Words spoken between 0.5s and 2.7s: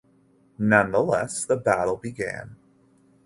Nonetheless the battle began.